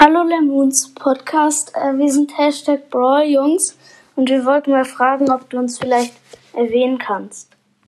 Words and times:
Hallo 0.00 0.22
Lemons 0.22 0.94
Podcast. 0.94 1.72
Äh, 1.74 1.98
wir 1.98 2.08
sind 2.12 2.38
Hashtag 2.38 2.88
Brawl 2.88 3.24
Jungs 3.24 3.76
und 4.14 4.30
wir 4.30 4.44
wollten 4.44 4.70
mal 4.70 4.84
fragen, 4.84 5.28
ob 5.28 5.50
du 5.50 5.58
uns 5.58 5.76
vielleicht 5.76 6.14
erwähnen 6.52 6.98
kannst. 6.98 7.50